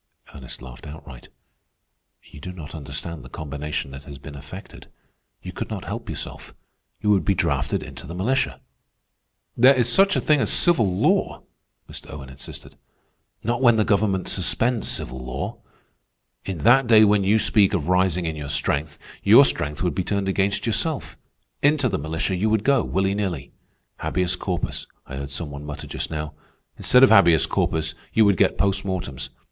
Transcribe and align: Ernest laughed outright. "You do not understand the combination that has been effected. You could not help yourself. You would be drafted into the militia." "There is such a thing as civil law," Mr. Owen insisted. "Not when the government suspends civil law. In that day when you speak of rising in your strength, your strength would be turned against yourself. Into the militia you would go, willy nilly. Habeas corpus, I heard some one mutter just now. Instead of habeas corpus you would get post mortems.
Ernest 0.33 0.63
laughed 0.63 0.87
outright. 0.87 1.27
"You 2.23 2.39
do 2.39 2.51
not 2.51 2.73
understand 2.73 3.21
the 3.23 3.29
combination 3.29 3.91
that 3.91 4.05
has 4.05 4.17
been 4.17 4.33
effected. 4.33 4.87
You 5.43 5.51
could 5.51 5.69
not 5.69 5.85
help 5.85 6.09
yourself. 6.09 6.55
You 7.01 7.11
would 7.11 7.23
be 7.23 7.35
drafted 7.35 7.83
into 7.83 8.07
the 8.07 8.15
militia." 8.15 8.61
"There 9.55 9.75
is 9.75 9.87
such 9.87 10.15
a 10.15 10.19
thing 10.19 10.39
as 10.41 10.51
civil 10.51 10.91
law," 10.91 11.43
Mr. 11.87 12.11
Owen 12.11 12.29
insisted. 12.31 12.77
"Not 13.43 13.61
when 13.61 13.75
the 13.75 13.83
government 13.85 14.27
suspends 14.27 14.87
civil 14.87 15.23
law. 15.23 15.59
In 16.45 16.63
that 16.63 16.87
day 16.87 17.03
when 17.03 17.23
you 17.23 17.37
speak 17.37 17.75
of 17.75 17.87
rising 17.87 18.25
in 18.25 18.35
your 18.35 18.49
strength, 18.49 18.97
your 19.21 19.45
strength 19.45 19.83
would 19.83 19.93
be 19.93 20.03
turned 20.03 20.27
against 20.27 20.65
yourself. 20.65 21.15
Into 21.61 21.87
the 21.87 21.99
militia 21.99 22.35
you 22.35 22.49
would 22.49 22.63
go, 22.63 22.83
willy 22.83 23.13
nilly. 23.13 23.51
Habeas 23.99 24.35
corpus, 24.35 24.87
I 25.05 25.17
heard 25.17 25.29
some 25.29 25.51
one 25.51 25.63
mutter 25.63 25.85
just 25.85 26.09
now. 26.09 26.33
Instead 26.75 27.03
of 27.03 27.11
habeas 27.11 27.45
corpus 27.45 27.93
you 28.13 28.25
would 28.25 28.37
get 28.37 28.57
post 28.57 28.83
mortems. 28.83 29.29